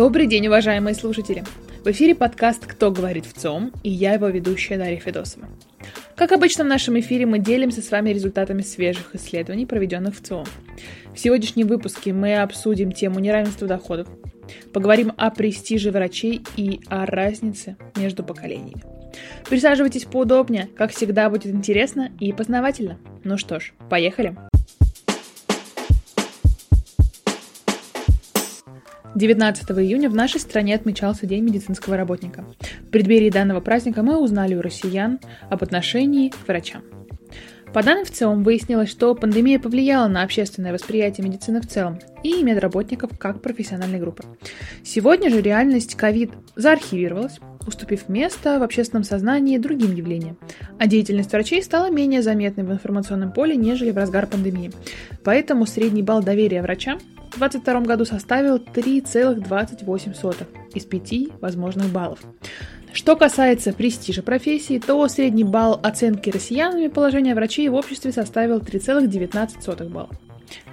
[0.00, 1.44] Добрый день, уважаемые слушатели!
[1.84, 5.46] В эфире подкаст «Кто говорит в ЦОМ» и я его ведущая Дарья Федосова.
[6.16, 10.46] Как обычно в нашем эфире мы делимся с вами результатами свежих исследований, проведенных в ЦОМ.
[11.14, 14.08] В сегодняшнем выпуске мы обсудим тему неравенства доходов,
[14.72, 18.82] поговорим о престиже врачей и о разнице между поколениями.
[19.50, 22.98] Присаживайтесь поудобнее, как всегда будет интересно и познавательно.
[23.22, 24.34] Ну что ж, поехали!
[29.14, 32.44] 19 июня в нашей стране отмечался День медицинского работника.
[32.82, 35.18] В преддверии данного праздника мы узнали у россиян
[35.48, 36.82] об отношении к врачам.
[37.72, 42.42] По данным в целом выяснилось, что пандемия повлияла на общественное восприятие медицины в целом и
[42.42, 44.24] медработников как профессиональной группы.
[44.82, 50.36] Сегодня же реальность ковид заархивировалась, уступив место в общественном сознании другим явлениям,
[50.78, 54.72] а деятельность врачей стала менее заметной в информационном поле, нежели в разгар пандемии.
[55.22, 56.98] Поэтому средний балл доверия врачам
[57.30, 62.18] в 2022 году составил 3,28 из 5 возможных баллов.
[62.92, 69.88] Что касается престижа профессии, то средний балл оценки россиянами положения врачей в обществе составил 3,19
[69.88, 70.10] балла.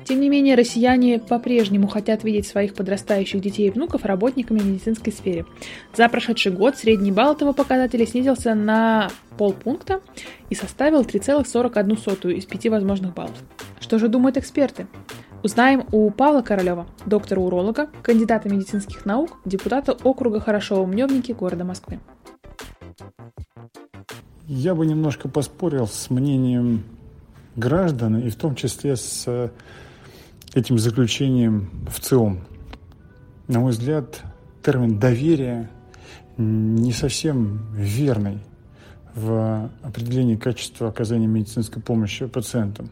[0.04, 5.14] Тем не менее, россияне по-прежнему хотят видеть своих подрастающих детей и внуков работниками в медицинской
[5.14, 5.46] сфере.
[5.96, 10.02] За прошедший год средний балл этого показателя снизился на полпункта
[10.50, 13.36] и составил 3,41 из 5 возможных баллов.
[13.80, 14.88] Что же думают эксперты?
[15.48, 22.02] Узнаем у Павла Королева, доктора-уролога, кандидата медицинских наук, депутата округа Хорошово-Мневники города Москвы.
[24.46, 26.84] Я бы немножко поспорил с мнением
[27.56, 29.52] граждан, и в том числе с э,
[30.54, 32.42] этим заключением в ЦИОМ.
[33.48, 34.24] На мой взгляд,
[34.62, 35.70] термин «доверие»
[36.36, 38.40] не совсем верный
[39.16, 42.90] в определении качества оказания медицинской помощи пациентам.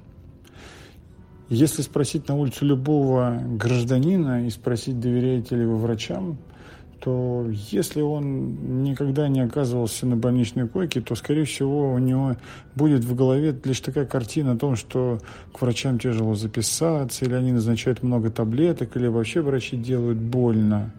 [1.49, 6.39] Если спросить на улицу любого гражданина и спросить, доверяете ли вы врачам,
[6.99, 12.35] то если он никогда не оказывался на больничной койке, то, скорее всего, у него
[12.73, 15.19] будет в голове лишь такая картина о том, что
[15.53, 20.91] к врачам тяжело записаться, или они назначают много таблеток, или вообще врачи делают больно.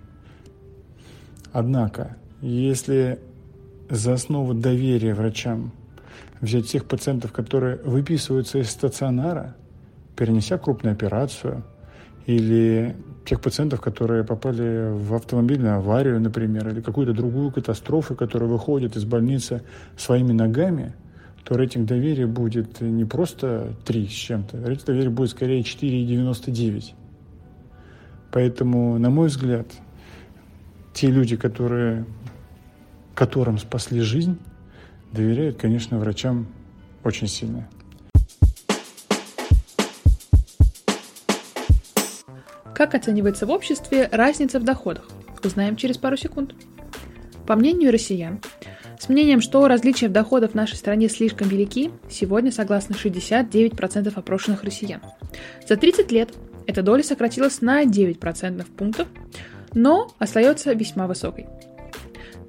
[1.50, 3.18] Однако, если
[3.90, 5.72] за основу доверия врачам
[6.40, 9.56] взять всех пациентов, которые выписываются из стационара–
[10.16, 11.65] перенеся крупную операцию,
[12.27, 18.97] или тех пациентов, которые попали в автомобильную аварию, например, или какую-то другую катастрофу, которые выходят
[18.97, 19.62] из больницы
[19.97, 20.94] своими ногами,
[21.44, 26.94] то рейтинг доверия будет не просто 3 с чем-то, рейтинг доверия будет скорее 4,99.
[28.33, 29.66] Поэтому, на мой взгляд,
[30.93, 32.04] те люди, которые,
[33.15, 34.38] которым спасли жизнь,
[35.12, 36.48] доверяют, конечно, врачам
[37.04, 37.69] очень сильно.
[42.86, 45.08] Как оценивается в обществе разница в доходах?
[45.42, 46.54] Узнаем через пару секунд.
[47.44, 48.41] По мнению россиян,
[48.97, 54.62] с мнением, что различия в доходах в нашей стране слишком велики, сегодня согласны 69% опрошенных
[54.62, 55.00] россиян.
[55.69, 56.30] За 30 лет
[56.69, 59.08] эта доля сократилась на 9% пунктов,
[59.74, 61.48] но остается весьма высокой.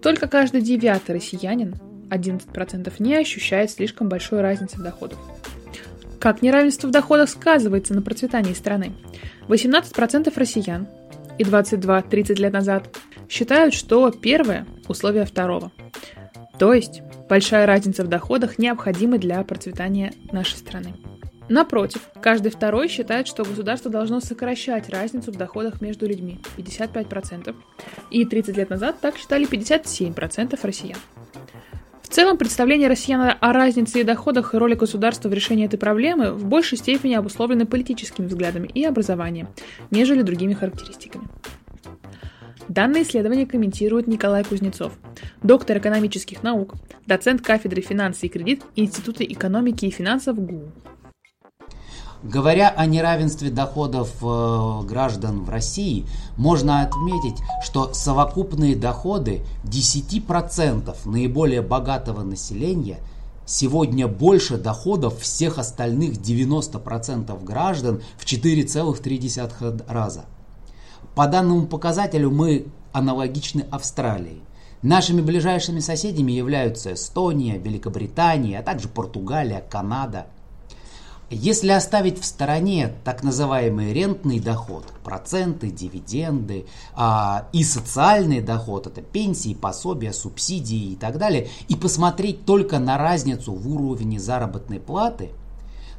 [0.03, 1.77] Только каждый девятый россиянин,
[2.11, 5.17] 11%, не ощущает слишком большой разницы в доходах.
[6.19, 8.93] Как неравенство в доходах сказывается на процветании страны?
[9.47, 10.87] 18% россиян
[11.37, 12.97] и 22-30 лет назад
[13.29, 15.71] считают, что первое– условие второго.
[16.57, 20.95] То есть большая разница в доходах необходима для процветания нашей страны.
[21.49, 27.55] Напротив, каждый второй считает, что государство должно сокращать разницу в доходах между людьми– 55%,
[28.11, 30.97] и 30 лет назад так считали 57% россиян.
[32.07, 36.31] В целом, представление россиян о разнице и доходах и роли государства в решении этой проблемы
[36.31, 39.49] в большей степени обусловлены политическими взглядами и образованием,
[39.91, 41.27] нежели другими характеристиками.
[42.69, 44.93] Данное исследование комментирует Николай Кузнецов,
[45.43, 46.75] доктор экономических наук,
[47.05, 50.71] доцент кафедры финансы и кредит Института экономики и финансов ГУ.
[52.23, 61.61] Говоря о неравенстве доходов э, граждан в России, можно отметить, что совокупные доходы 10% наиболее
[61.61, 62.97] богатого населения
[63.45, 70.25] сегодня больше доходов всех остальных 90% граждан в 4,3 раза.
[71.13, 74.41] По данному показателю мы аналогичны Австралии.
[74.81, 80.25] Нашими ближайшими соседями являются Эстония, Великобритания, а также Португалия, Канада–
[81.29, 86.65] если оставить в стороне так называемый рентный доход, проценты, дивиденды
[86.95, 92.97] а, и социальный доход, это пенсии, пособия, субсидии и так далее, и посмотреть только на
[92.97, 95.31] разницу в уровне заработной платы,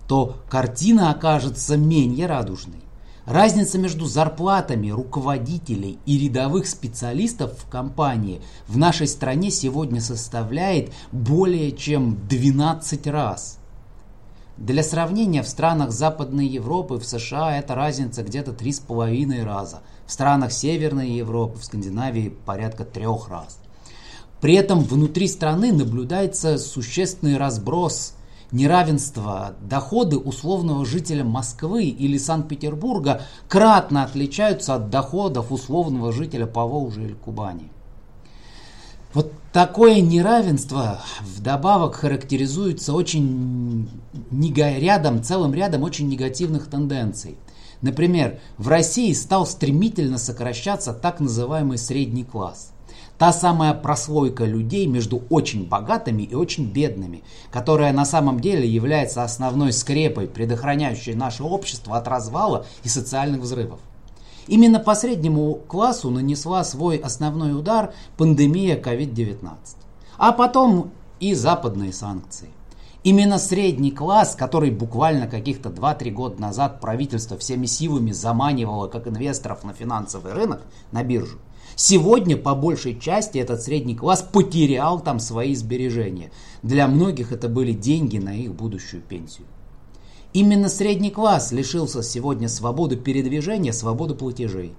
[0.06, 2.80] то картина окажется менее радужной.
[3.26, 11.72] Разница между зарплатами руководителей и рядовых специалистов в компании в нашей стране сегодня составляет более
[11.72, 13.57] чем 12 раз.
[14.58, 19.82] Для сравнения, в странах Западной Европы, в США эта разница где-то 3,5 раза.
[20.04, 23.60] В странах Северной Европы, в Скандинавии порядка трех раз.
[24.40, 28.14] При этом внутри страны наблюдается существенный разброс
[28.50, 37.14] неравенство, доходы условного жителя Москвы или Санкт-Петербурга кратно отличаются от доходов условного жителя Поволжья или
[37.14, 37.70] Кубани.
[39.14, 43.88] Вот такое неравенство вдобавок характеризуется очень
[44.30, 47.36] рядом, целым рядом очень негативных тенденций.
[47.80, 52.72] Например, в России стал стремительно сокращаться так называемый средний класс–
[53.18, 59.24] Та самая прослойка людей между очень богатыми и очень бедными, которая на самом деле является
[59.24, 63.80] основной скрепой, предохраняющей наше общество от развала и социальных взрывов.
[64.48, 69.56] Именно по среднему классу нанесла свой основной удар пандемия COVID-19.
[70.16, 70.90] А потом
[71.20, 72.48] и западные санкции.
[73.04, 79.62] Именно средний класс, который буквально каких-то 2-3 года назад правительство всеми силами заманивало как инвесторов
[79.64, 81.38] на финансовый рынок, на биржу,
[81.80, 86.32] Сегодня по большей части этот средний класс потерял там свои сбережения.
[86.64, 89.46] Для многих это были деньги на их будущую пенсию.
[90.32, 94.74] Именно средний класс лишился сегодня свободы передвижения, свободы платежей.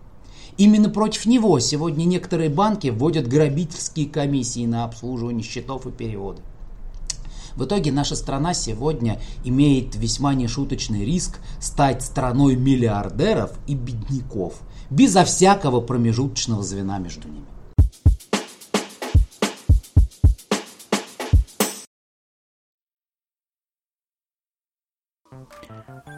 [0.57, 6.41] Именно против него сегодня некоторые банки вводят грабительские комиссии на обслуживание счетов и переводы.
[7.55, 15.23] В итоге наша страна сегодня имеет весьма нешуточный риск стать страной миллиардеров и бедняков– безо
[15.23, 17.45] всякого промежуточного звена между ними.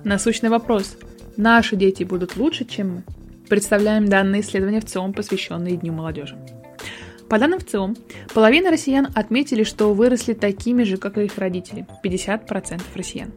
[0.03, 0.97] Насущный вопрос.
[1.37, 3.03] Наши дети будут лучше, чем мы?
[3.49, 6.37] Представляем данные исследования в целом, посвященные Дню молодежи.
[7.29, 7.95] По данным в целом,
[8.33, 13.31] половина россиян отметили, что выросли такими же, как и их родители, 50% россиян.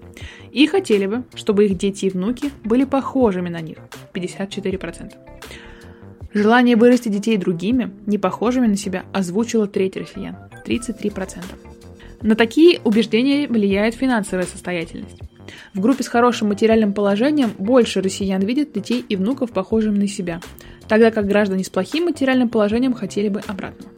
[0.50, 3.78] И хотели бы, чтобы их дети и внуки были похожими на них,
[4.12, 5.12] 54%.
[6.32, 10.36] Желание вырасти детей другими, не похожими на себя, озвучила треть россиян,
[10.66, 11.44] 33%.
[12.22, 15.20] На такие убеждения влияет финансовая состоятельность.
[15.74, 20.40] В группе с хорошим материальным положением больше россиян видят детей и внуков похожими на себя,
[20.88, 23.92] тогда как граждане с плохим материальным положением хотели бы обратного.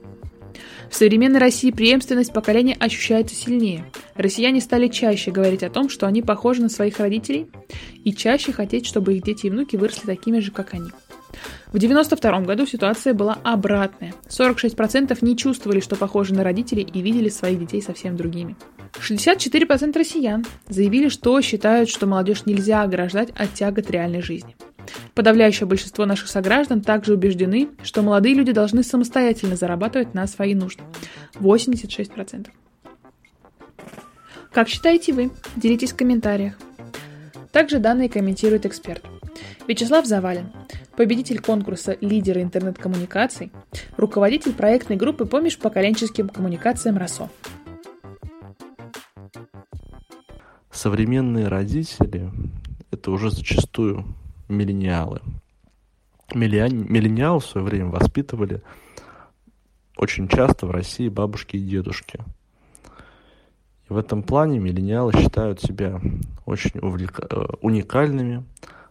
[0.90, 3.84] В современной России преемственность поколения ощущается сильнее.
[4.14, 7.48] Россияне стали чаще говорить о том, что они похожи на своих родителей,
[8.04, 10.90] и чаще хотеть, чтобы их дети и внуки выросли такими же, как они.
[11.66, 14.14] В 1992 году ситуация была обратная.
[14.28, 18.56] 46% не чувствовали, что похожи на родителей и видели своих детей совсем другими.
[19.00, 24.56] 64% россиян заявили, что считают, что молодежь нельзя ограждать от тягот реальной жизни.
[25.14, 30.82] Подавляющее большинство наших сограждан также убеждены, что молодые люди должны самостоятельно зарабатывать на свои нужды.
[31.34, 32.48] 86%.
[34.52, 35.31] Как считаете вы?
[35.56, 36.54] Делитесь в комментариях.
[37.52, 39.02] Также данные комментирует эксперт.
[39.66, 40.52] Вячеслав Завалин,
[40.96, 43.50] победитель конкурса «Лидеры интернет-коммуникаций»,
[43.96, 47.28] руководитель проектной группы по межпоколенческим коммуникациям РОСО.
[50.77, 52.31] Современные родители–
[52.91, 54.05] это уже зачастую
[54.47, 55.23] миллениалы.
[56.35, 58.61] Миллениалы в свое время воспитывали
[59.97, 62.21] очень часто в России бабушки и дедушки.
[63.89, 65.99] И в этом плане миллениалы считают себя
[66.45, 67.27] очень увлека...
[67.31, 68.45] Э, уникальными,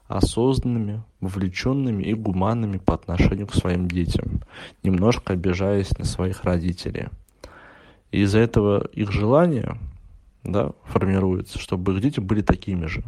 [0.07, 4.41] осознанными, вовлеченными и гуманными по отношению к своим детям,
[4.81, 7.09] немножко обижаясь на своих родителей.
[8.09, 9.77] И из-за этого их желание
[10.45, 13.03] да, формируется, чтобы их дети были такими же.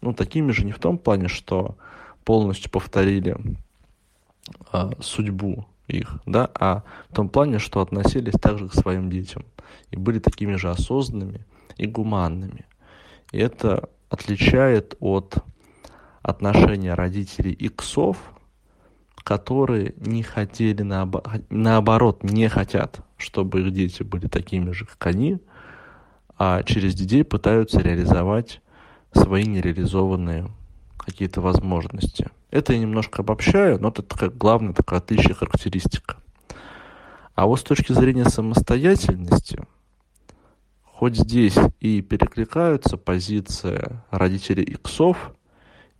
[0.00, 1.76] Ну, такими же не в том плане, что
[2.24, 3.36] полностью повторили
[4.70, 9.44] а, судьбу их, да, а в том плане, что относились также к своим детям
[9.90, 11.44] и были такими же осознанными
[11.76, 12.66] и гуманными.
[13.32, 15.36] И это отличает от
[16.22, 18.18] отношения родителей иксов,
[19.16, 25.38] которые не хотели, наоборот, не хотят, чтобы их дети были такими же, как они,
[26.38, 28.60] а через детей пытаются реализовать
[29.12, 30.50] свои нереализованные
[30.98, 32.28] какие-то возможности.
[32.50, 36.16] Это я немножко обобщаю, но это такая главная такая отличие характеристика.
[37.34, 39.64] А вот с точки зрения самостоятельности,
[40.84, 45.32] хоть здесь и перекликаются позиция родителей иксов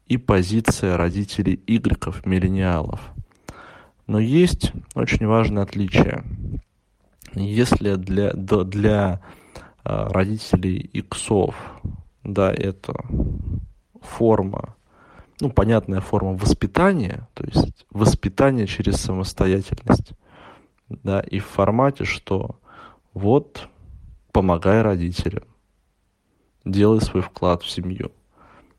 [0.07, 3.01] и позиция родителей игреков, миллениалов.
[4.07, 6.23] Но есть очень важное отличие.
[7.35, 9.23] Если для, для
[9.85, 11.55] родителей иксов,
[12.23, 12.95] да, это
[14.01, 14.75] форма
[15.43, 20.13] ну, понятная форма воспитания, то есть воспитание через самостоятельность,
[20.89, 22.61] да, и в формате, что
[23.13, 23.69] вот
[24.31, 25.43] помогай родителям,
[26.65, 28.13] делай свой вклад в семью,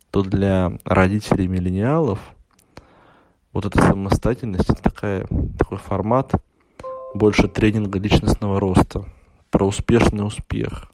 [0.09, 2.19] то для родителей миллениалов
[3.51, 5.27] вот эта самостоятельность это такая,
[5.59, 6.31] такой формат
[7.13, 9.03] больше тренинга личностного роста,
[9.51, 10.92] про успешный успех,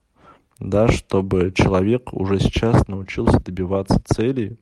[0.59, 4.57] да, чтобы человек уже сейчас научился добиваться целей,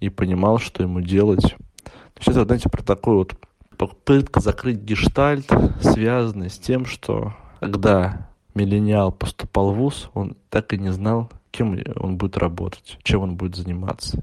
[0.00, 1.42] и понимал, что ему делать.
[1.84, 3.34] То есть это, знаете, про такой вот
[3.76, 5.50] попытка закрыть гештальт,
[5.80, 11.78] связанный с тем, что когда миллениал поступал в ВУЗ, он так и не знал, кем
[11.96, 14.22] он будет работать, чем он будет заниматься.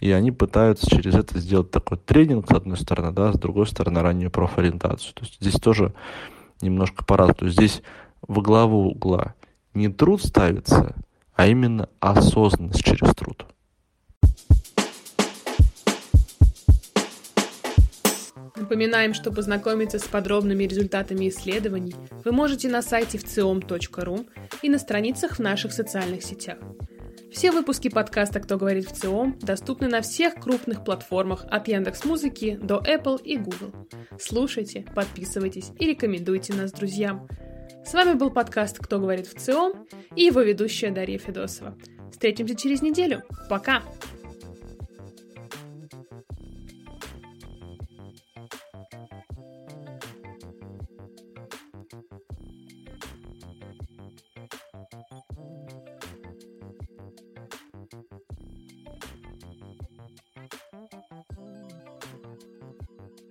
[0.00, 4.00] И они пытаются через это сделать такой тренинг, с одной стороны, да, с другой стороны,
[4.00, 5.12] раннюю профориентацию.
[5.14, 5.92] То есть здесь тоже
[6.62, 7.50] немножко по-разному.
[7.50, 7.82] Здесь
[8.26, 9.34] во главу угла
[9.74, 10.94] не труд ставится,
[11.34, 13.46] а именно осознанность через труд.
[18.56, 24.26] Напоминаем, что познакомиться с подробными результатами исследований вы можете на сайте вциом.ру
[24.62, 26.58] и на страницах в наших социальных сетях.
[27.32, 32.58] Все выпуски подкаста «Кто говорит в ЦИОМ» доступны на всех крупных платформах от Яндекс Музыки
[32.60, 33.72] до Apple и Google.
[34.18, 37.28] Слушайте, подписывайтесь и рекомендуйте нас друзьям.
[37.84, 41.76] С вами был подкаст «Кто говорит в ЦИОМ» и его ведущая Дарья Федосова.
[42.12, 43.22] Встретимся через неделю.
[43.48, 43.82] Пока!